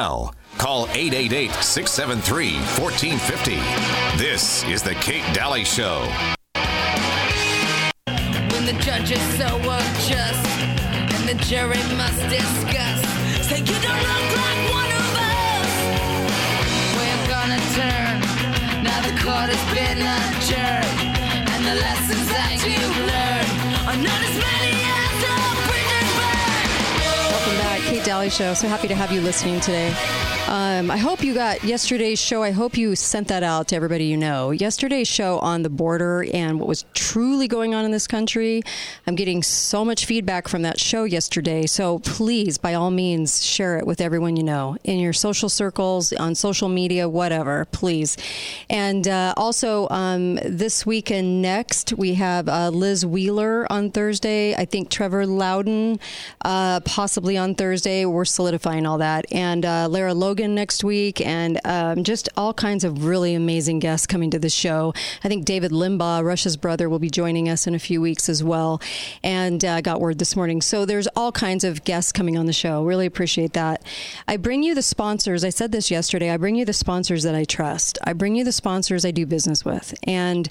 [0.00, 3.58] Now, call 888 673 1450.
[4.16, 6.06] This is The Kate Dalley Show.
[8.54, 10.46] When the judge is so unjust
[10.86, 13.02] and the jury must discuss,
[13.42, 15.74] say you don't look like one of us.
[16.94, 18.22] We're gonna turn.
[18.86, 20.94] Now the court has been adjourned,
[21.50, 23.50] and the lessons that you've learned
[23.90, 25.34] are not as many as the
[28.08, 28.54] Dalley Show.
[28.54, 30.37] So happy to have you listening today.
[30.48, 32.42] Um, I hope you got yesterday's show.
[32.42, 34.50] I hope you sent that out to everybody you know.
[34.50, 38.62] Yesterday's show on the border and what was truly going on in this country.
[39.06, 41.66] I'm getting so much feedback from that show yesterday.
[41.66, 46.14] So please, by all means, share it with everyone you know in your social circles,
[46.14, 48.16] on social media, whatever, please.
[48.70, 54.54] And uh, also, um, this week and next, we have uh, Liz Wheeler on Thursday.
[54.54, 56.00] I think Trevor Loudon
[56.42, 58.06] uh, possibly on Thursday.
[58.06, 59.30] We're solidifying all that.
[59.30, 64.06] And uh, Lara Logan next week, and um, just all kinds of really amazing guests
[64.06, 64.92] coming to the show.
[65.24, 68.44] I think David Limbaugh, Rush's brother, will be joining us in a few weeks as
[68.44, 68.80] well.
[69.22, 70.60] And I uh, got word this morning.
[70.62, 72.84] So there's all kinds of guests coming on the show.
[72.84, 73.82] Really appreciate that.
[74.26, 75.44] I bring you the sponsors.
[75.44, 76.30] I said this yesterday.
[76.30, 77.98] I bring you the sponsors that I trust.
[78.04, 79.94] I bring you the sponsors I do business with.
[80.04, 80.48] And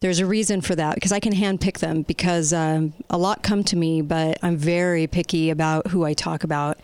[0.00, 3.62] there's a reason for that because I can handpick them because um, a lot come
[3.64, 6.78] to me, but I'm very picky about who I talk about.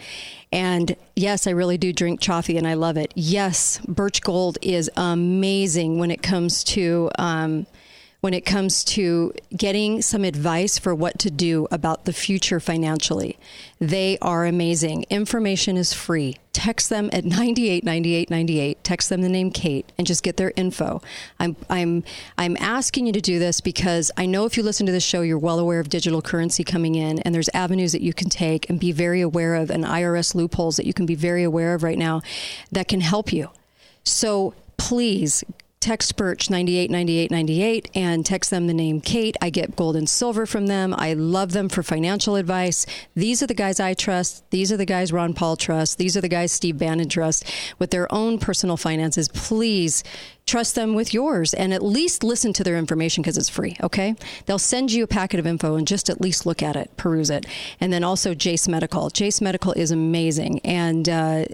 [0.52, 3.12] And yes, I really do drink coffee and I love it.
[3.14, 7.10] Yes, Birch Gold is amazing when it comes to.
[7.18, 7.66] Um,
[8.26, 13.38] when it comes to getting some advice for what to do about the future financially.
[13.78, 15.04] They are amazing.
[15.10, 16.36] Information is free.
[16.52, 18.82] Text them at 989898.
[18.82, 21.00] Text them the name Kate and just get their info.
[21.38, 22.02] I'm I'm
[22.36, 25.20] I'm asking you to do this because I know if you listen to this show
[25.20, 28.68] you're well aware of digital currency coming in and there's avenues that you can take
[28.68, 31.84] and be very aware of and IRS loopholes that you can be very aware of
[31.84, 32.22] right now
[32.72, 33.50] that can help you.
[34.02, 35.44] So please
[35.86, 39.36] text Birch 989898 and text them the name Kate.
[39.40, 40.92] I get gold and silver from them.
[40.92, 42.86] I love them for financial advice.
[43.14, 44.50] These are the guys I trust.
[44.50, 45.94] These are the guys Ron Paul trusts.
[45.94, 49.28] These are the guys Steve Bannon trusts with their own personal finances.
[49.28, 50.02] Please
[50.44, 53.76] trust them with yours and at least listen to their information because it's free.
[53.80, 54.14] Okay.
[54.46, 57.30] They'll send you a packet of info and just at least look at it, peruse
[57.30, 57.46] it.
[57.80, 59.10] And then also Jase Medical.
[59.10, 60.60] Jase Medical is amazing.
[60.64, 61.44] And uh,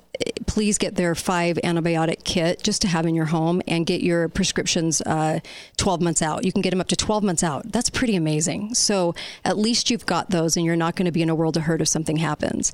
[0.52, 4.28] please get their five antibiotic kit just to have in your home and get your
[4.28, 5.40] prescriptions uh,
[5.78, 6.44] 12 months out.
[6.44, 7.72] You can get them up to 12 months out.
[7.72, 8.74] That's pretty amazing.
[8.74, 9.14] So
[9.46, 11.62] at least you've got those and you're not going to be in a world of
[11.62, 12.70] hurt if something happens.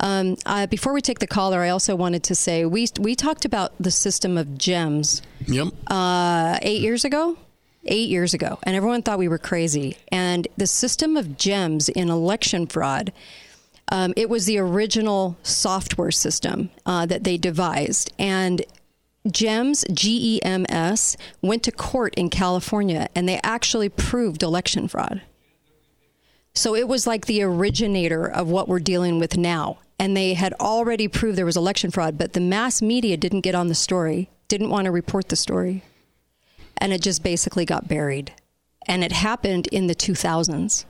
[0.00, 3.44] Um, uh, before we take the caller, I also wanted to say we, we talked
[3.44, 5.68] about the system of gems Yep.
[5.86, 7.36] uh, eight years ago.
[7.84, 9.96] Eight years ago, and everyone thought we were crazy.
[10.12, 13.10] And the system of gems in election fraud,
[13.90, 18.12] um, it was the original software system uh, that they devised.
[18.18, 18.64] And
[19.30, 24.88] GEMS, G E M S, went to court in California and they actually proved election
[24.88, 25.22] fraud.
[26.54, 29.78] So it was like the originator of what we're dealing with now.
[29.98, 33.54] And they had already proved there was election fraud, but the mass media didn't get
[33.54, 35.84] on the story, didn't want to report the story.
[36.78, 38.32] And it just basically got buried.
[38.88, 40.86] And it happened in the 2000s.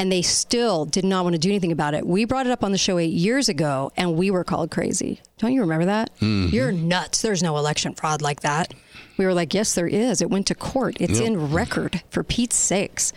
[0.00, 2.06] And they still did not want to do anything about it.
[2.06, 5.20] We brought it up on the show eight years ago, and we were called crazy.
[5.36, 6.10] Don't you remember that?
[6.20, 7.20] You're nuts.
[7.20, 8.72] There's no election fraud like that.
[9.18, 10.22] We were like, yes, there is.
[10.22, 10.96] It went to court.
[11.00, 13.12] It's in record, for Pete's sakes.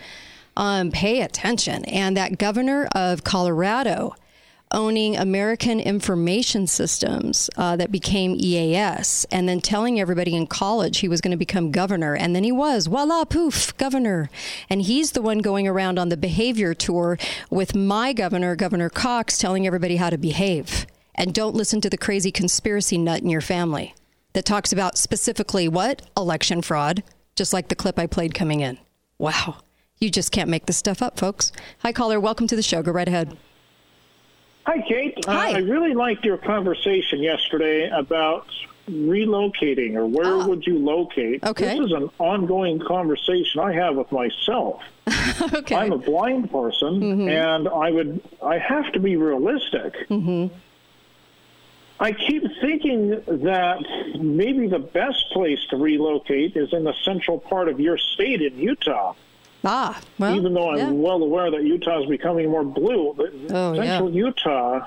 [0.58, 1.86] Um, pay attention.
[1.86, 4.14] And that governor of Colorado
[4.70, 11.08] owning American Information Systems uh, that became EAS, and then telling everybody in college he
[11.08, 12.14] was going to become governor.
[12.16, 14.30] And then he was, voila, poof, governor.
[14.68, 17.18] And he's the one going around on the behavior tour
[17.50, 20.86] with my governor, Governor Cox, telling everybody how to behave.
[21.14, 23.94] And don't listen to the crazy conspiracy nut in your family
[24.32, 26.02] that talks about specifically what?
[26.16, 27.02] Election fraud,
[27.36, 28.78] just like the clip I played coming in.
[29.18, 29.58] Wow.
[30.00, 31.52] You just can't make this stuff up, folks.
[31.78, 32.18] Hi, caller.
[32.18, 32.82] Welcome to the show.
[32.82, 33.36] Go right ahead.
[34.66, 35.14] Hi, Kate.
[35.26, 35.52] Hi.
[35.52, 38.46] Uh, I really liked your conversation yesterday about
[38.90, 40.46] relocating or where Ah.
[40.46, 41.42] would you locate.
[41.44, 41.78] Okay.
[41.78, 44.82] This is an ongoing conversation I have with myself.
[45.52, 45.74] Okay.
[45.74, 49.94] I'm a blind person, and I would I have to be realistic.
[50.08, 50.46] Hmm.
[51.98, 53.82] I keep thinking that
[54.20, 58.56] maybe the best place to relocate is in the central part of your state in
[58.58, 59.14] Utah.
[59.64, 60.90] Ah, well, Even though I'm yeah.
[60.90, 63.82] well aware that Utah is becoming more blue, but Oh, yeah.
[63.98, 64.86] central Utah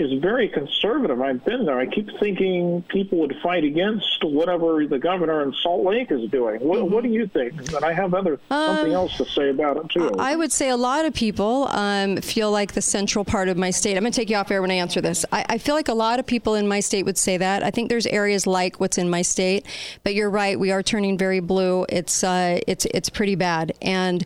[0.00, 1.20] is very conservative.
[1.20, 1.78] I've been there.
[1.78, 6.60] I keep thinking people would fight against whatever the governor in Salt Lake is doing.
[6.60, 7.72] What, what do you think?
[7.74, 10.10] And I have other something else to say about it too.
[10.18, 13.70] I would say a lot of people um, feel like the central part of my
[13.70, 13.96] state.
[13.96, 15.24] I'm going to take you off air when I answer this.
[15.30, 17.62] I, I feel like a lot of people in my state would say that.
[17.62, 19.66] I think there's areas like what's in my state,
[20.02, 20.58] but you're right.
[20.58, 21.86] We are turning very blue.
[21.88, 24.24] It's uh, it's it's pretty bad and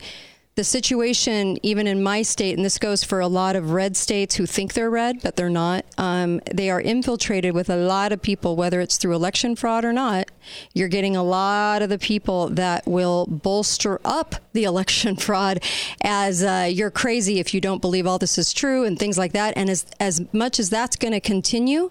[0.56, 4.36] the situation, even in my state, and this goes for a lot of red states
[4.36, 8.22] who think they're red, but they're not, um, they are infiltrated with a lot of
[8.22, 10.30] people, whether it's through election fraud or not.
[10.72, 15.60] You're getting a lot of the people that will bolster up the election fraud
[16.02, 19.32] as uh, you're crazy if you don't believe all this is true and things like
[19.32, 19.54] that.
[19.56, 21.90] And as, as much as that's going to continue,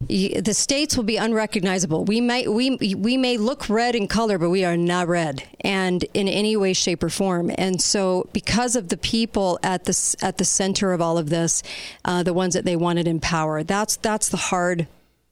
[0.00, 2.04] the states will be unrecognizable.
[2.04, 6.04] We may we we may look red in color, but we are not red, and
[6.12, 7.50] in any way, shape, or form.
[7.56, 11.62] And so, because of the people at the at the center of all of this,
[12.04, 14.86] uh, the ones that they wanted in power, that's that's the hard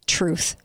[0.07, 0.57] truth.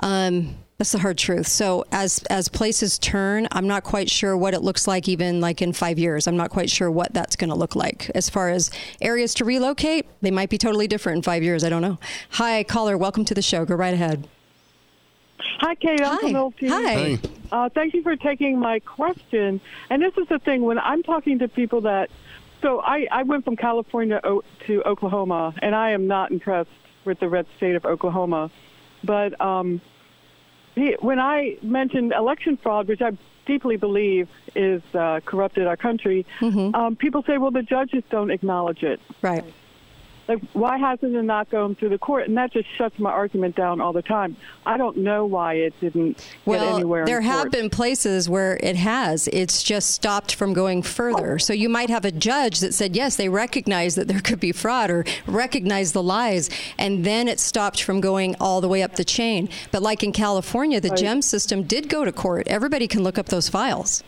[0.00, 1.46] Um, that's the hard truth.
[1.46, 5.62] So as as places turn, I'm not quite sure what it looks like even like
[5.62, 6.26] in 5 years.
[6.26, 8.10] I'm not quite sure what that's going to look like.
[8.14, 11.68] As far as areas to relocate, they might be totally different in 5 years, I
[11.68, 11.98] don't know.
[12.30, 13.64] Hi caller, welcome to the show.
[13.64, 14.28] Go right ahead.
[15.58, 16.00] Hi, Kate.
[16.00, 16.32] I'm Hi.
[16.32, 16.68] Milty.
[16.68, 17.18] Hi.
[17.52, 19.60] Uh, thank you for taking my question.
[19.90, 22.10] And this is the thing when I'm talking to people that,
[22.62, 24.20] so I, I went from California
[24.66, 26.70] to Oklahoma, and I am not impressed
[27.04, 28.50] with the red state of Oklahoma.
[29.04, 29.80] But um,
[30.74, 33.16] he, when I mentioned election fraud, which I
[33.46, 36.24] deeply believe is uh, corrupted our country,
[36.74, 39.00] um, people say, well, the judges don't acknowledge it.
[39.22, 39.44] Right.
[40.26, 42.28] Like, why hasn't it not gone through the court?
[42.28, 44.36] And that just shuts my argument down all the time.
[44.64, 47.04] I don't know why it didn't get Well, anywhere.
[47.04, 47.52] there have court.
[47.52, 49.28] been places where it has.
[49.28, 51.38] It's just stopped from going further.
[51.38, 54.52] So you might have a judge that said, yes, they recognize that there could be
[54.52, 56.48] fraud or recognize the lies,
[56.78, 59.48] and then it stopped from going all the way up the chain.
[59.72, 62.46] But like in California, the GEM system did go to court.
[62.48, 64.02] Everybody can look up those files.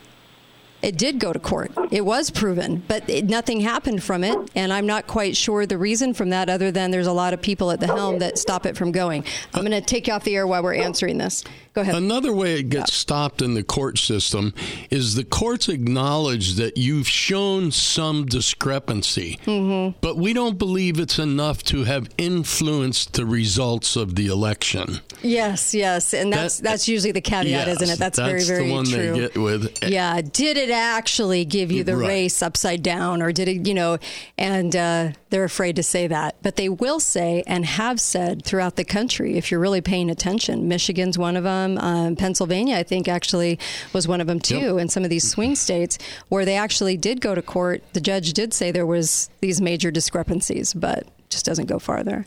[0.82, 1.72] It did go to court.
[1.90, 4.36] It was proven, but it, nothing happened from it.
[4.54, 7.42] And I'm not quite sure the reason from that, other than there's a lot of
[7.42, 9.24] people at the helm that stop it from going.
[9.54, 11.44] I'm going to take you off the air while we're answering this.
[11.76, 11.94] Go ahead.
[11.96, 14.54] Another way it gets stopped in the court system
[14.90, 19.98] is the courts acknowledge that you've shown some discrepancy, Mm-hmm.
[20.00, 25.00] but we don't believe it's enough to have influenced the results of the election.
[25.22, 27.98] Yes, yes, and that's That- that's usually the caveat, Yes, isn't it?
[27.98, 29.12] That's, very that's very the one true.
[29.12, 29.84] they get with.
[29.86, 32.08] yeah, did it actually give you the Right.
[32.08, 33.66] race upside down, or did it?
[33.68, 33.98] You know,
[34.38, 38.76] and uh, they're afraid to say that, but they will say and have said throughout
[38.76, 40.68] the country if you're really paying attention.
[40.68, 41.65] Michigan's one of them.
[41.78, 43.58] Um, Pennsylvania, I think, actually
[43.92, 44.78] was one of them too.
[44.78, 45.98] In some of these swing states
[46.28, 49.90] where they actually did go to court, the judge did say there was these major
[49.90, 52.26] discrepancies, but just doesn't go farther.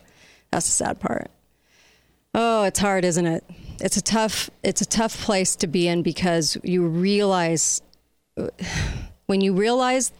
[0.51, 1.29] That's the sad part.
[2.33, 3.43] Oh, it's hard, isn't it?
[3.79, 7.81] It's a tough it's a tough place to be in because you realize
[9.25, 10.11] when you realize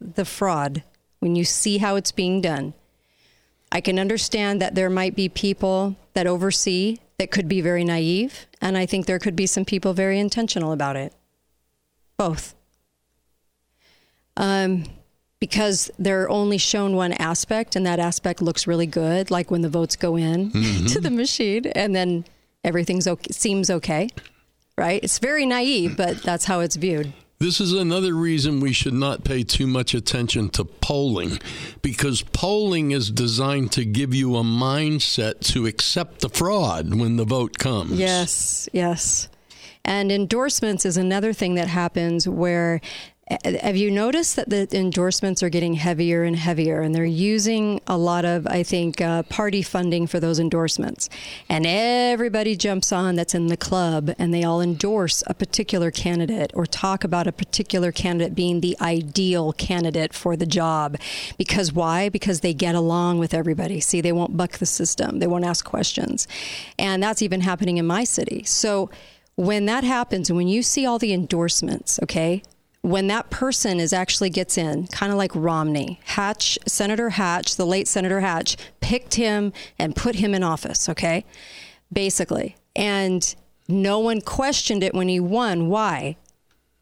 [0.00, 0.82] the fraud,
[1.20, 2.74] when you see how it's being done.
[3.70, 8.48] I can understand that there might be people that oversee that could be very naive,
[8.60, 11.14] and I think there could be some people very intentional about it.
[12.16, 12.56] Both.
[14.36, 14.86] Um,
[15.38, 19.68] because they're only shown one aspect, and that aspect looks really good, like when the
[19.68, 20.50] votes go in
[20.88, 22.24] to the machine, and then
[22.64, 24.08] everything's okay, seems okay,
[24.76, 25.00] right?
[25.04, 27.12] It's very naive, but that's how it's viewed.
[27.42, 31.40] This is another reason we should not pay too much attention to polling
[31.82, 37.24] because polling is designed to give you a mindset to accept the fraud when the
[37.24, 37.98] vote comes.
[37.98, 39.28] Yes, yes.
[39.84, 42.80] And endorsements is another thing that happens where
[43.30, 46.80] have you noticed that the endorsements are getting heavier and heavier?
[46.80, 51.08] And they're using a lot of i think uh, party funding for those endorsements.
[51.48, 56.50] And everybody jumps on that's in the club and they all endorse a particular candidate
[56.54, 60.98] or talk about a particular candidate being the ideal candidate for the job.
[61.38, 62.08] Because why?
[62.08, 63.78] Because they get along with everybody.
[63.80, 65.20] See they won't buck the system.
[65.20, 66.26] They won't ask questions.
[66.78, 68.42] And that's even happening in my city.
[68.44, 68.90] So
[69.36, 72.42] when that happens when you see all the endorsements okay
[72.82, 77.66] when that person is actually gets in, kind of like Romney, Hatch, Senator Hatch, the
[77.66, 81.24] late Senator Hatch, picked him and put him in office, okay?
[81.92, 82.56] Basically.
[82.74, 83.34] And
[83.68, 85.68] no one questioned it when he won.
[85.68, 86.16] Why?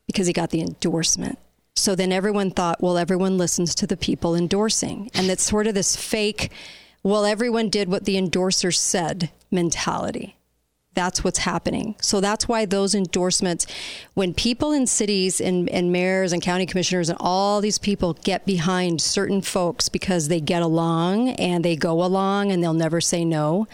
[0.06, 1.38] Because he got the endorsement.
[1.76, 5.10] So then everyone thought, well, everyone listens to the people endorsing.
[5.14, 6.50] And that's sort of this fake,
[7.02, 10.36] well, everyone did what the endorser said mentality.
[10.94, 11.94] That's what's happening.
[12.00, 13.66] So that's why those endorsements,
[14.14, 18.44] when people in cities and, and mayors and county commissioners and all these people get
[18.44, 23.24] behind certain folks because they get along and they go along and they'll never say
[23.24, 23.68] no,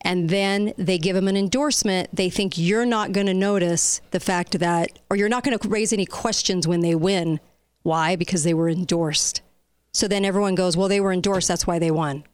[0.00, 4.20] and then they give them an endorsement, they think you're not going to notice the
[4.20, 7.38] fact that, or you're not going to raise any questions when they win.
[7.82, 8.16] Why?
[8.16, 9.40] Because they were endorsed.
[9.92, 12.24] So then everyone goes, well, they were endorsed, that's why they won.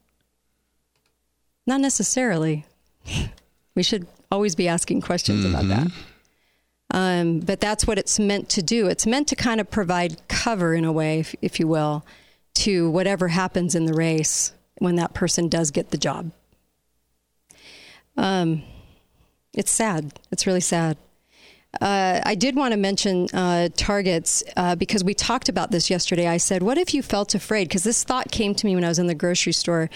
[1.66, 2.64] Not necessarily.
[3.74, 5.86] We should always be asking questions about that.
[6.92, 8.86] Um, but that's what it's meant to do.
[8.86, 12.04] It's meant to kind of provide cover, in a way, if, if you will,
[12.54, 16.32] to whatever happens in the race when that person does get the job.
[18.16, 18.62] Um,
[19.54, 20.18] it's sad.
[20.30, 20.96] It's really sad.
[21.80, 26.26] Uh, I did want to mention uh, targets uh, because we talked about this yesterday.
[26.26, 27.68] I said, What if you felt afraid?
[27.68, 29.88] Because this thought came to me when I was in the grocery store.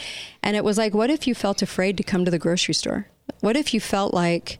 [0.43, 3.09] And it was like, What if you felt afraid to come to the grocery store?
[3.41, 4.59] What if you felt like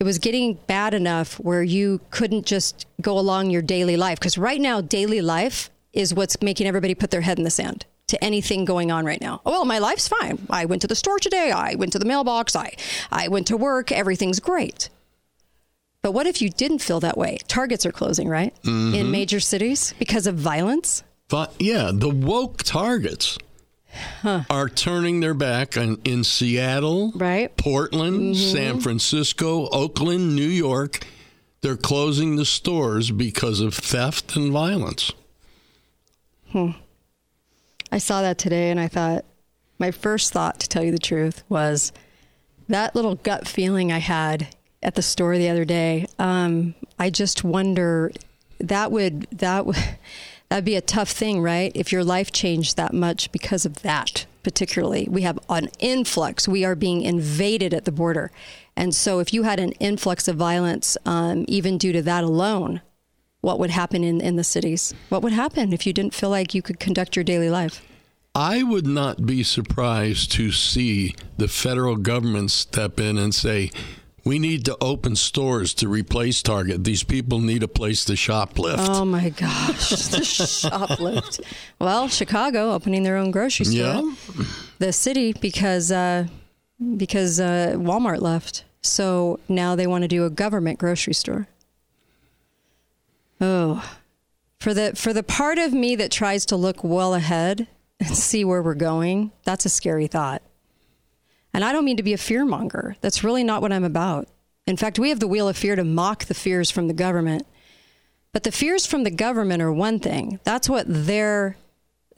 [0.00, 4.18] it was getting bad enough where you couldn't just go along your daily life?
[4.18, 7.86] Because right now, daily life is what's making everybody put their head in the sand
[8.08, 9.40] to anything going on right now.
[9.46, 10.46] Oh, well, my life's fine.
[10.50, 11.50] I went to the store today.
[11.50, 12.54] I went to the mailbox.
[12.54, 12.72] I,
[13.10, 13.92] I went to work.
[13.92, 14.90] Everything's great.
[16.02, 17.38] But what if you didn't feel that way?
[17.48, 18.54] Targets are closing, right?
[18.64, 19.10] In mm-hmm.
[19.10, 21.02] major cities because of violence.
[21.28, 23.38] But yeah, the woke targets
[24.24, 27.54] are turning their back on in Seattle, Right.
[27.56, 31.06] Portland, San Francisco, Oakland, New York.
[31.60, 35.12] They're closing the stores because of theft and violence.
[36.50, 36.72] Hmm.
[37.90, 39.24] I saw that today and I thought,
[39.78, 41.92] my first thought, to tell you the truth, was
[42.68, 46.06] that little gut feeling I had at the store the other day.
[46.18, 48.12] Um, I just wonder
[48.60, 49.76] that would that would
[50.48, 51.72] that'd be a tough thing, right?
[51.74, 56.46] If your life changed that much because of that, particularly, we have an influx.
[56.46, 58.30] We are being invaded at the border,
[58.76, 62.80] and so if you had an influx of violence, um, even due to that alone,
[63.40, 64.94] what would happen in in the cities?
[65.10, 67.82] What would happen if you didn't feel like you could conduct your daily life?
[68.34, 73.70] I would not be surprised to see the federal government step in and say,
[74.24, 76.84] we need to open stores to replace Target.
[76.84, 78.76] These people need a place to shoplift.
[78.78, 81.40] Oh my gosh, the shoplift.
[81.78, 83.76] Well, Chicago opening their own grocery store.
[83.76, 84.44] yeah.
[84.78, 86.26] The city because uh,
[86.96, 91.46] because uh, Walmart left, so now they want to do a government grocery store.
[93.40, 93.96] Oh,
[94.58, 97.66] for the for the part of me that tries to look well ahead
[98.00, 100.42] and see where we're going, that's a scary thought.
[101.54, 102.96] And I don't mean to be a fear monger.
[103.00, 104.28] That's really not what I'm about.
[104.66, 107.46] In fact, we have the wheel of fear to mock the fears from the government.
[108.32, 110.40] But the fears from the government are one thing.
[110.42, 111.56] That's what their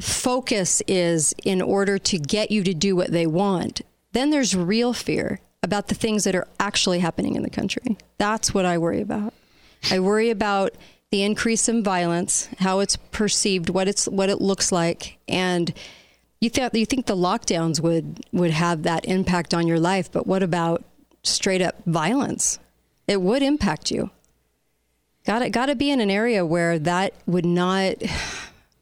[0.01, 3.83] focus is in order to get you to do what they want.
[4.13, 7.99] Then there's real fear about the things that are actually happening in the country.
[8.19, 9.35] That's what I worry about.
[9.91, 10.75] I worry about
[11.11, 15.73] the increase in violence, how it's perceived, what it's what it looks like, and
[16.47, 20.27] you think you think the lockdowns would would have that impact on your life, but
[20.27, 20.85] what about
[21.23, 22.59] straight up violence?
[23.07, 24.11] It would impact you.
[25.27, 27.97] Got to got to be in an area where that would not,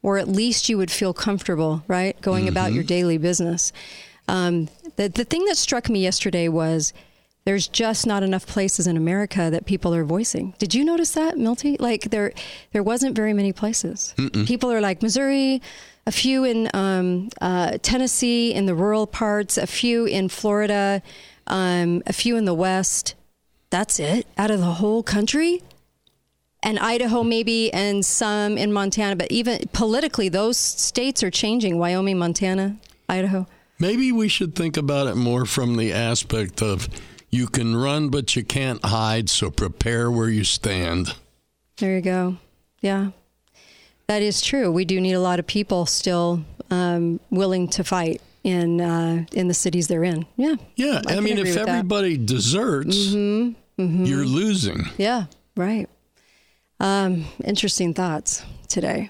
[0.03, 3.73] or at least you would feel comfortable, right, going about your daily business.
[4.27, 6.93] Um, the the thing that struck me yesterday was
[7.45, 10.55] there's just not enough places in America that people are voicing.
[10.57, 11.77] Did you notice that, Milty?
[11.79, 12.33] Like there
[12.71, 14.15] there wasn't very many places.
[14.45, 15.61] People are like Missouri,
[16.07, 21.03] a few in um, uh, Tennessee in the rural parts, a few in Florida,
[21.47, 23.13] um, a few in the West.
[23.69, 25.61] That's it out of the whole country
[26.65, 29.15] and Idaho maybe, and some in Montana.
[29.15, 31.77] But even politically, those states are changing.
[31.77, 33.45] Wyoming, Montana, Idaho.
[33.77, 36.89] Maybe we should think about it more from the aspect of
[37.29, 41.15] you can run, but you can't hide, so prepare where you stand.
[41.77, 42.37] There you go.
[42.81, 43.11] Yeah,
[44.07, 44.71] that is true.
[44.71, 49.47] We do need a lot of people still um, willing to fight in uh, in
[49.47, 50.25] the cities they're in.
[50.37, 50.55] Yeah.
[50.75, 51.67] Yeah, I, can mean, if with that.
[51.67, 54.83] everybody deserts, you're losing.
[54.97, 55.25] Yeah,
[55.57, 55.89] right.
[56.79, 59.09] Um, interesting thoughts today,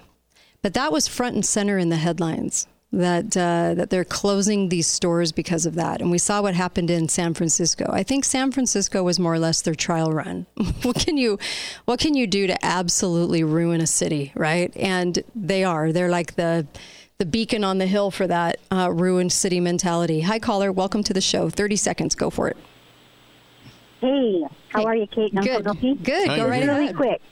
[0.62, 4.86] but that was front and center in the headlines that uh, that they're closing these
[4.86, 7.88] stores because of that, and we saw what happened in San Francisco.
[7.92, 10.46] I think San Francisco was more or less their trial run.
[10.82, 11.38] what can you
[11.84, 14.74] what can you do to absolutely ruin a city, right?
[14.76, 15.92] And they are.
[15.92, 16.66] They're like the
[17.18, 20.20] the beacon on the hill for that uh, ruined city mentality.
[20.22, 20.72] Hi, caller.
[20.72, 21.48] Welcome to the show.
[21.50, 22.14] Thirty seconds.
[22.14, 22.56] Go for it.
[24.00, 25.64] Hey, how Hey, are you, Kate and Good.
[25.64, 26.28] Good.
[26.28, 26.66] Go right Dopey.
[26.66, 26.96] Really ahead.
[26.96, 27.22] quick.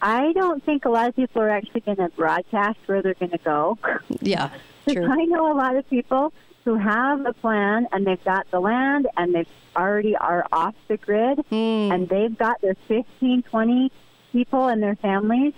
[0.00, 3.30] I don't think a lot of people are actually going to broadcast where they're going
[3.30, 3.78] to go.
[4.20, 4.50] Yeah.
[4.88, 6.32] I know a lot of people
[6.64, 9.46] who have a plan and they've got the land and they
[9.76, 11.44] already are off the grid
[11.92, 13.92] and they've got their 15, 20
[14.32, 15.52] people and their families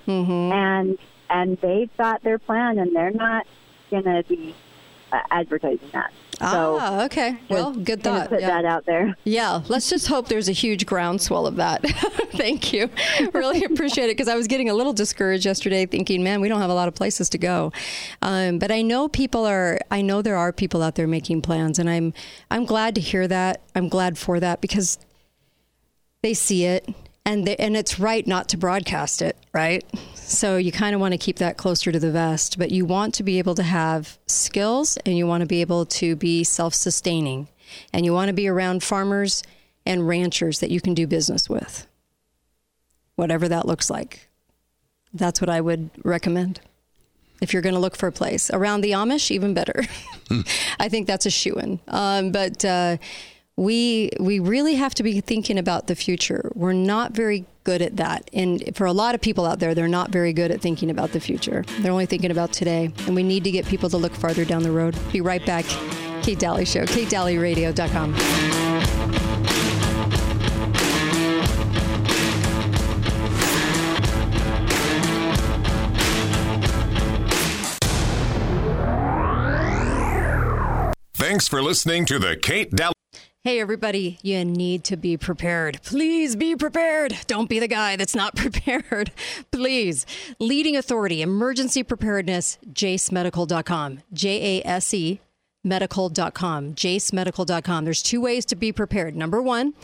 [0.53, 0.99] and
[1.31, 3.47] and they've got their plan and they're not
[3.91, 4.55] going to be
[5.13, 6.13] uh, advertising that.
[6.41, 7.39] So ah, okay.
[7.49, 8.29] Well, good thought.
[8.29, 8.49] put Yeah.
[8.49, 9.17] that out there.
[9.25, 11.83] Yeah, let's just hope there's a huge groundswell of that.
[12.33, 12.91] Thank you.
[13.33, 16.61] Really appreciate it because I was getting a little discouraged yesterday thinking, man, we don't
[16.61, 17.73] have a lot of places to go.
[18.23, 21.79] Um, but I know people are, I know there are people out there making plans
[21.79, 22.13] and I'm,
[22.51, 23.63] I'm glad to hear that.
[23.75, 24.99] I'm glad for that because
[26.23, 26.89] they see it
[27.25, 29.85] and they, and it's right not to broadcast it, right?
[30.27, 33.15] So you kind of want to keep that closer to the vest, but you want
[33.15, 37.49] to be able to have skills and you want to be able to be self-sustaining
[37.93, 39.43] and you want to be around farmers
[39.85, 41.87] and ranchers that you can do business with.
[43.17, 44.29] Whatever that looks like.
[45.13, 46.61] That's what I would recommend.
[47.43, 49.83] If you're going to look for a place around the Amish, even better.
[50.79, 51.81] I think that's a shoe in.
[51.87, 52.97] Um, but uh,
[53.57, 56.51] we we really have to be thinking about the future.
[56.55, 59.89] We're not very good at that, and for a lot of people out there, they're
[59.89, 61.65] not very good at thinking about the future.
[61.81, 64.63] They're only thinking about today, and we need to get people to look farther down
[64.63, 64.97] the road.
[65.13, 65.65] Be right back.
[66.23, 68.15] Kate Dalley Show, KateDalleyRadio.com.
[81.17, 82.94] Thanks for listening to the Kate Dalley.
[83.47, 85.83] Hey, everybody, you need to be prepared.
[85.83, 87.15] Please be prepared.
[87.27, 89.13] Don't be the guy that's not prepared.
[89.51, 90.07] Please.
[90.39, 94.01] Leading authority, emergency preparedness, jasemedical.com.
[94.15, 95.21] J A S E
[95.63, 97.85] medical.com, jasemedical.com.
[97.85, 99.15] There's two ways to be prepared.
[99.15, 99.75] Number one,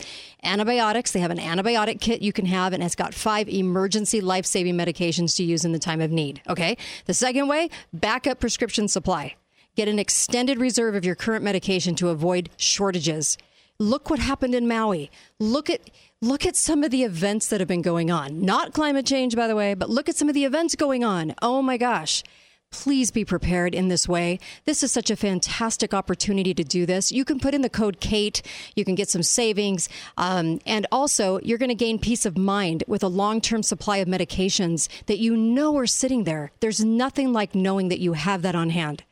[0.43, 1.11] antibiotics.
[1.11, 4.75] They have an antibiotic kit you can have, and it's got five emergency life saving
[4.75, 6.41] medications to use in the time of need.
[6.49, 6.77] Okay.
[7.05, 9.35] The second way, backup prescription supply.
[9.75, 13.37] Get an extended reserve of your current medication to avoid shortages.
[13.81, 15.09] Look what happened in Maui.
[15.39, 15.89] Look at
[16.21, 18.39] look at some of the events that have been going on.
[18.39, 21.33] Not climate change by the way, but look at some of the events going on.
[21.41, 22.21] Oh my gosh.
[22.69, 24.37] Please be prepared in this way.
[24.65, 27.11] This is such a fantastic opportunity to do this.
[27.11, 28.43] You can put in the code KATE.
[28.75, 29.89] You can get some savings.
[30.15, 33.97] Um, and also, you're going to gain peace of mind with a long term supply
[33.97, 36.51] of medications that you know are sitting there.
[36.59, 39.03] There's nothing like knowing that you have that on hand.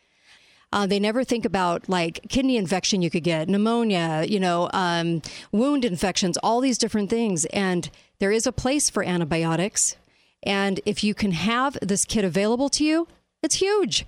[0.72, 5.22] Uh, they never think about like kidney infection you could get, pneumonia, you know, um,
[5.52, 7.46] wound infections, all these different things.
[7.46, 9.96] And there is a place for antibiotics.
[10.44, 13.08] And if you can have this kit available to you,
[13.42, 14.06] it's huge.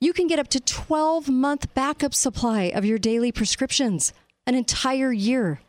[0.00, 4.12] You can get up to 12 month backup supply of your daily prescriptions,
[4.46, 5.60] an entire year.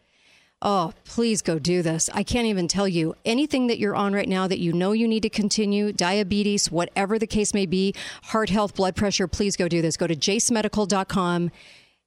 [0.65, 2.10] Oh, please go do this.
[2.13, 5.10] I can't even tell you anything that you're on right now that you know you
[5.10, 9.67] need to continue, diabetes, whatever the case may be, heart health, blood pressure, please go
[9.67, 9.97] do this.
[9.97, 11.52] Go to jasemedical.com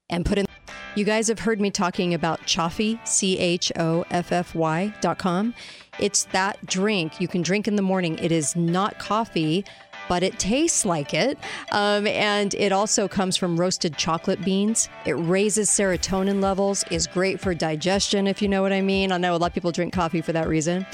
[0.08, 0.46] and put in.
[0.94, 5.18] You guys have heard me talking about Choffy, C H O F F Y dot
[5.18, 5.52] com.
[5.98, 8.18] It's that drink you can drink in the morning.
[8.18, 9.64] It is not coffee,
[10.08, 11.38] but it tastes like it.
[11.72, 14.88] Um, and it also comes from roasted chocolate beans.
[15.04, 19.12] It raises serotonin levels, is great for digestion, if you know what I mean.
[19.12, 20.86] I know a lot of people drink coffee for that reason.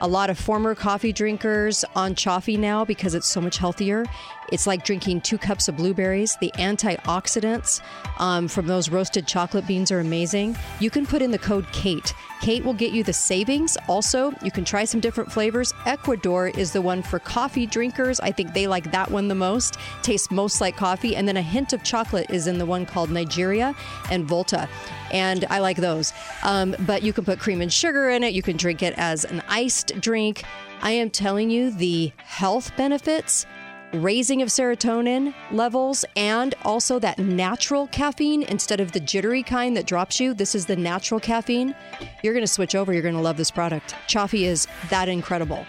[0.00, 4.04] A lot of former coffee drinkers on Choffy now because it's so much healthier.
[4.50, 6.36] It's like drinking two cups of blueberries.
[6.40, 7.80] The antioxidants
[8.18, 10.56] um, from those roasted chocolate beans are amazing.
[10.80, 12.14] You can put in the code KATE.
[12.40, 13.76] Kate will get you the savings.
[13.88, 15.74] Also, you can try some different flavors.
[15.86, 18.20] Ecuador is the one for coffee drinkers.
[18.20, 19.76] I think they like that one the most.
[20.02, 21.16] Tastes most like coffee.
[21.16, 23.74] And then a hint of chocolate is in the one called Nigeria
[24.10, 24.68] and Volta.
[25.10, 26.12] And I like those.
[26.42, 28.34] Um, but you can put cream and sugar in it.
[28.34, 30.44] You can drink it as an iced drink.
[30.80, 33.46] I am telling you the health benefits
[33.94, 39.86] raising of serotonin levels and also that natural caffeine instead of the jittery kind that
[39.86, 40.34] drops you.
[40.34, 41.74] This is the natural caffeine.
[42.22, 42.92] You're going to switch over.
[42.92, 43.94] You're going to love this product.
[44.06, 45.64] Choffy is that incredible.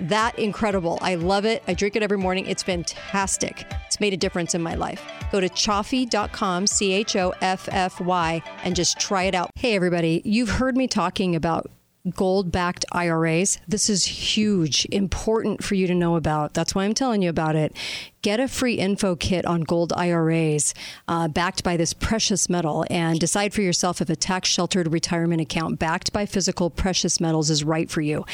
[0.00, 0.98] That incredible.
[1.00, 1.62] I love it.
[1.66, 2.46] I drink it every morning.
[2.46, 3.66] It's fantastic.
[3.86, 5.02] It's made a difference in my life.
[5.32, 9.50] Go to choffy.com, C H O F F Y, and just try it out.
[9.54, 10.20] Hey, everybody.
[10.24, 11.70] You've heard me talking about
[12.10, 13.58] gold backed IRAs.
[13.66, 16.52] This is huge, important for you to know about.
[16.54, 17.74] That's why I'm telling you about it.
[18.22, 20.74] Get a free info kit on gold IRAs
[21.08, 25.40] uh, backed by this precious metal and decide for yourself if a tax sheltered retirement
[25.40, 28.24] account backed by physical precious metals is right for you.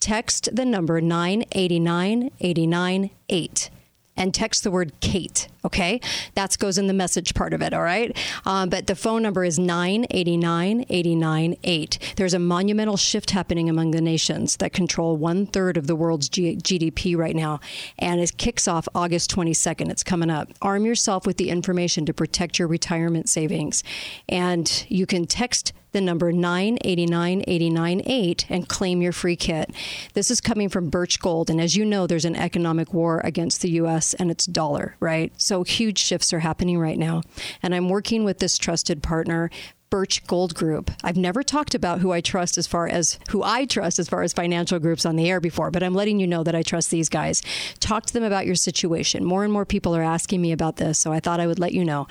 [0.00, 3.70] Text the number 989898.
[4.16, 5.48] And text the word Kate.
[5.64, 6.00] Okay,
[6.34, 7.72] that goes in the message part of it.
[7.72, 11.98] All right, um, but the phone number is nine eighty nine eighty nine eight.
[12.16, 16.28] There's a monumental shift happening among the nations that control one third of the world's
[16.28, 17.60] G- GDP right now,
[17.98, 19.90] and it kicks off August twenty second.
[19.90, 20.50] It's coming up.
[20.60, 23.84] Arm yourself with the information to protect your retirement savings,
[24.28, 29.70] and you can text the number 989-898 and claim your free kit.
[30.14, 33.62] This is coming from Birch Gold and as you know there's an economic war against
[33.62, 35.32] the US and its dollar, right?
[35.40, 37.22] So huge shifts are happening right now.
[37.62, 39.50] And I'm working with this trusted partner
[39.92, 40.90] Birch Gold Group.
[41.04, 44.22] I've never talked about who I trust as far as who I trust as far
[44.22, 46.90] as financial groups on the air before, but I'm letting you know that I trust
[46.90, 47.42] these guys.
[47.78, 49.22] Talk to them about your situation.
[49.22, 51.74] More and more people are asking me about this, so I thought I would let
[51.74, 52.06] you know.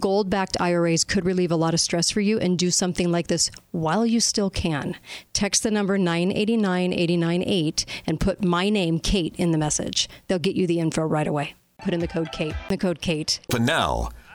[0.00, 3.26] Gold backed IRAs could relieve a lot of stress for you and do something like
[3.26, 4.96] this while you still can.
[5.34, 10.08] Text the number 989 898 and put my name, Kate, in the message.
[10.28, 11.54] They'll get you the info right away.
[11.82, 12.54] Put in the code Kate.
[12.70, 13.40] The code Kate.
[13.50, 14.08] But now,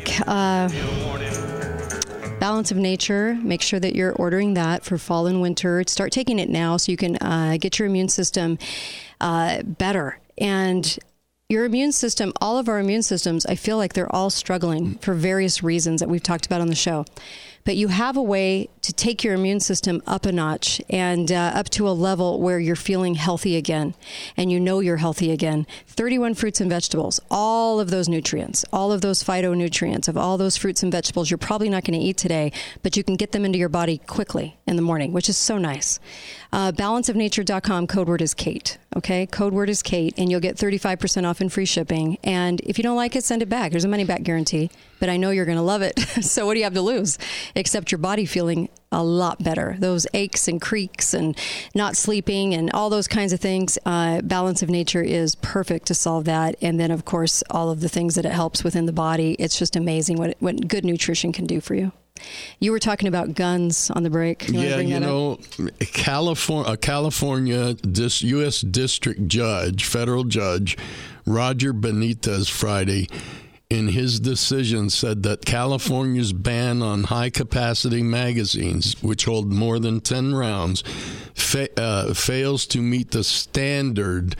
[0.00, 0.20] Back.
[0.26, 0.68] Uh,
[2.38, 3.38] Balance of Nature.
[3.42, 5.82] Make sure that you're ordering that for fall and winter.
[5.86, 8.58] Start taking it now so you can uh, get your immune system
[9.20, 10.18] uh, better.
[10.36, 10.98] And
[11.48, 15.14] your immune system, all of our immune systems, I feel like they're all struggling for
[15.14, 17.06] various reasons that we've talked about on the show.
[17.66, 21.52] But you have a way to take your immune system up a notch and uh,
[21.54, 23.94] up to a level where you're feeling healthy again
[24.36, 25.66] and you know you're healthy again.
[25.88, 30.56] 31 fruits and vegetables, all of those nutrients, all of those phytonutrients of all those
[30.56, 32.52] fruits and vegetables you're probably not going to eat today,
[32.84, 35.58] but you can get them into your body quickly in the morning, which is so
[35.58, 35.98] nice.
[36.52, 38.78] Uh, balanceofnature.com, code word is Kate.
[38.96, 42.18] Okay, code word is Kate, and you'll get 35% off and free shipping.
[42.22, 43.72] And if you don't like it, send it back.
[43.72, 45.98] There's a money back guarantee, but I know you're going to love it.
[46.22, 47.18] so, what do you have to lose?
[47.54, 49.76] Except your body feeling a lot better.
[49.78, 51.36] Those aches and creaks and
[51.74, 53.78] not sleeping and all those kinds of things.
[53.84, 56.56] Uh, Balance of Nature is perfect to solve that.
[56.62, 59.36] And then, of course, all of the things that it helps within the body.
[59.38, 61.92] It's just amazing what, what good nutrition can do for you.
[62.58, 64.48] You were talking about guns on the break.
[64.48, 65.02] You yeah, you up?
[65.02, 65.38] know,
[65.80, 68.60] California, a California dis, U.S.
[68.62, 70.78] District Judge, federal judge,
[71.26, 73.08] Roger Benitez, Friday,
[73.68, 80.00] in his decision, said that California's ban on high capacity magazines, which hold more than
[80.00, 80.82] 10 rounds,
[81.34, 84.36] fa- uh, fails to meet the standard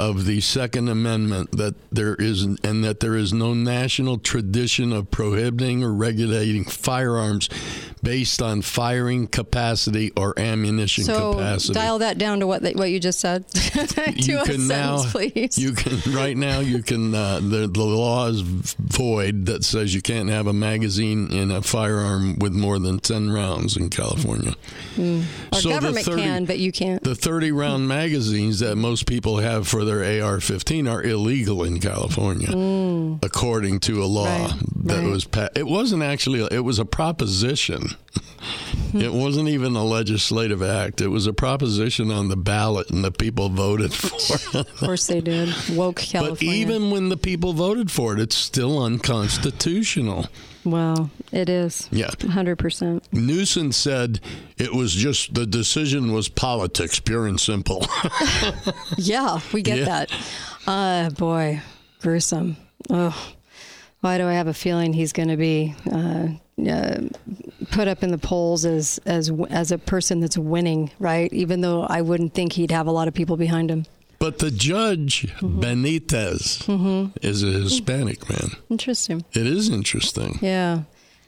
[0.00, 5.10] of the Second Amendment that there is and that there is no national tradition of
[5.10, 7.50] prohibiting or regulating firearms
[8.02, 11.74] based on firing capacity or ammunition So capacity.
[11.74, 13.44] dial that down to what the, what you just said.
[14.14, 15.58] you can now sentence, please.
[15.58, 20.00] you can right now you can uh, the the law is void that says you
[20.00, 24.54] can't have a magazine in a firearm with more than 10 rounds in California.
[24.98, 27.02] Our so the government 30 can, but you can't.
[27.02, 31.80] The 30 round magazines that most people have for their AR 15 are illegal in
[31.80, 34.50] California, according to a law Mm.
[34.50, 35.10] Right, that right.
[35.10, 35.52] was passed.
[35.56, 37.96] It wasn't actually, it was a proposition.
[38.94, 41.00] it wasn't even a legislative act.
[41.00, 44.66] It was a proposition on the ballot, and the people voted for it.
[44.68, 45.54] Of course they did.
[45.72, 46.34] Woke California.
[46.36, 50.26] But even when the people voted for it, it's still unconstitutional.
[50.64, 51.88] well, it is.
[51.90, 52.08] Yeah.
[52.10, 53.02] 100%.
[53.12, 54.20] Newsom said
[54.58, 57.86] it was just the decision was politics, pure and simple.
[58.98, 59.84] Yeah, we get Yeah.
[59.84, 60.12] that.
[60.66, 61.62] Uh, boy,
[62.02, 62.56] gruesome.
[62.90, 63.16] Oh,
[64.00, 66.28] why do I have a feeling he's going to be uh,
[66.68, 67.00] uh,
[67.70, 71.32] put up in the polls as as as a person that's winning, right?
[71.32, 73.86] Even though I wouldn't think he'd have a lot of people behind him.
[74.18, 75.60] But the judge, Mm-hmm.
[75.60, 78.50] Benitez, is a Hispanic man.
[78.68, 79.24] Interesting.
[79.32, 80.82] It is interesting Yeah.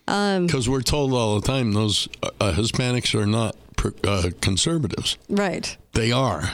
[0.09, 3.57] Um, because we're told all the time those uh, uh, Hispanics are not
[4.05, 5.17] uh, conservatives.
[5.29, 5.77] right.
[5.95, 6.51] They are.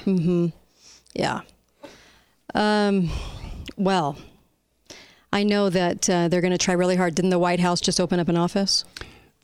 [1.15, 1.41] Yeah.
[2.55, 3.11] Um,
[3.77, 4.17] well,
[5.39, 7.15] I know that uh, they're going to try really hard.
[7.15, 8.85] Didn't the White House just open up an office?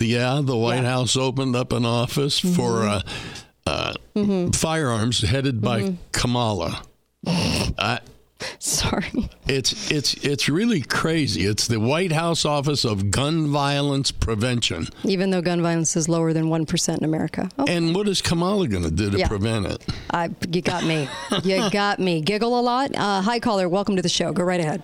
[0.01, 0.91] Yeah, the White Yeah.
[0.91, 3.03] House opened up an office for uh,
[3.65, 3.95] uh,
[4.53, 6.83] firearms headed by Kamala.
[7.29, 8.01] I,
[8.59, 9.31] Sorry.
[9.47, 11.47] It's it's it's really crazy.
[11.47, 14.89] It's the White House Office of Gun Violence Prevention.
[15.05, 17.49] Even though gun violence is lower than 1% in America.
[17.57, 19.29] Oh, And what is Kamala going to do to Yeah.
[19.29, 19.83] prevent it?
[20.11, 21.09] I, you got me.
[21.45, 22.21] You got me.
[22.21, 22.91] Giggle a lot.
[22.97, 23.69] Uh, hi, caller.
[23.69, 24.33] Welcome to the show.
[24.33, 24.83] Go right ahead.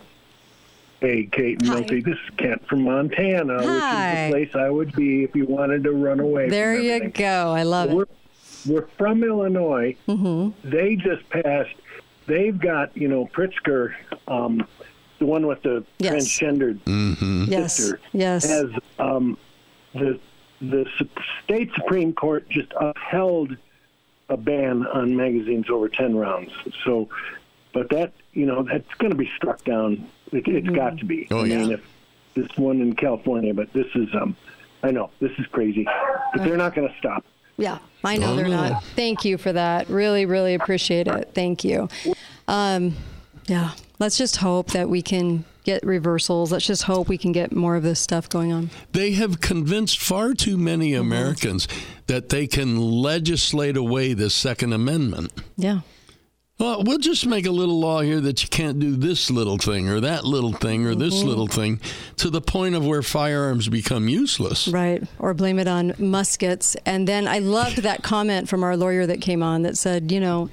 [1.00, 1.80] Hey, Kate and Hi.
[1.80, 4.28] Milty, this is Kent from Montana, Hi.
[4.28, 6.50] which is the place I would be if you wanted to run away.
[6.50, 7.52] There from you go.
[7.52, 8.08] I love We're, it.
[8.66, 9.96] we're from Illinois.
[10.06, 10.68] Mm-hmm.
[10.68, 11.74] They just passed.
[12.26, 13.94] They've got you know Pritzker,
[14.28, 14.66] um,
[15.18, 16.38] the one with the Yes.
[16.38, 17.76] transgendered Yes.
[17.76, 18.44] sister, Yes.
[18.46, 18.66] has
[18.98, 19.38] um,
[19.94, 20.20] the
[20.60, 20.84] the
[21.44, 23.56] state supreme court just upheld
[24.28, 26.52] a ban on magazines over ten rounds.
[26.84, 27.08] So,
[27.72, 30.06] but that you know that's going to be struck down.
[30.32, 30.74] It, it's Mm-hmm.
[30.74, 31.26] got to be.
[31.30, 31.74] Oh, I mean, yeah.
[31.74, 31.82] if
[32.34, 34.36] this one in California, but this is um,
[34.82, 35.86] I know this is crazy,
[36.34, 37.24] but they're not going to stop.
[37.56, 38.68] Yeah, I know Oh, they're no.
[38.70, 38.84] not.
[38.96, 39.88] Thank you for that.
[39.90, 41.32] Really, really appreciate it.
[41.34, 41.88] Thank you.
[42.48, 42.96] Um,
[43.46, 46.52] yeah, let's just hope that we can get reversals.
[46.52, 48.70] Let's just hope we can get more of this stuff going on.
[48.92, 51.00] They have convinced far too many Mm-hmm.
[51.02, 51.68] Americans
[52.06, 55.30] that they can legislate away the Second Amendment.
[55.56, 55.80] Yeah.
[56.60, 59.88] Well, we'll just make a little law here that you can't do this little thing
[59.88, 61.00] or that little thing or Mm-hmm.
[61.00, 61.80] this little thing
[62.18, 64.68] to the point of where firearms become useless.
[64.68, 65.02] Right.
[65.18, 66.76] Or blame it on muskets.
[66.84, 70.20] And then I loved that comment from our lawyer that came on that said, you
[70.20, 70.50] know,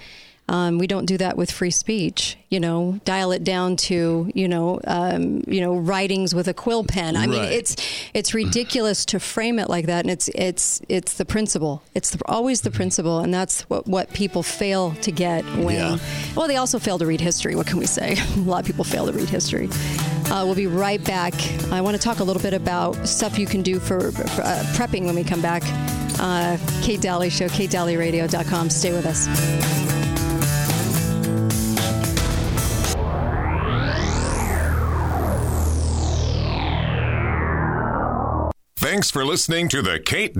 [0.50, 2.38] um, we don't do that with free speech.
[2.50, 6.86] You know, dial it down to you know, um, you know, writings with a quill
[6.86, 7.18] pen.
[7.18, 7.76] I mean, it's
[8.14, 11.84] it's ridiculous to frame it like that, and it's it's it's the principle.
[11.94, 15.76] It's the, always the principle, and that's what what people fail to get when.
[15.76, 15.98] Yeah.
[16.36, 17.56] Well, they also fail to read history.
[17.56, 18.16] What can we say?
[18.36, 19.70] a lot of people fail to read history.
[20.30, 21.34] Uh, we'll be right back.
[21.72, 24.64] I want to talk a little bit about stuff you can do for, for uh,
[24.76, 25.64] prepping when we come back.
[26.20, 28.70] Uh, Kate Dalley Show, katedalleyradio.com.
[28.70, 30.07] Stay with us.
[38.98, 40.36] Thanks for listening to the Kate